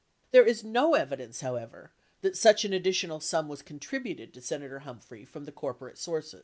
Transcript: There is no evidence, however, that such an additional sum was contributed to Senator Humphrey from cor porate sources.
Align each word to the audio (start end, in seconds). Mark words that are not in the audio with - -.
There 0.31 0.43
is 0.47 0.63
no 0.63 0.95
evidence, 0.95 1.41
however, 1.41 1.91
that 2.21 2.35
such 2.35 2.65
an 2.65 2.73
additional 2.73 3.19
sum 3.19 3.47
was 3.47 3.61
contributed 3.61 4.33
to 4.33 4.41
Senator 4.41 4.79
Humphrey 4.79 5.25
from 5.25 5.45
cor 5.51 5.75
porate 5.75 5.99
sources. 5.99 6.39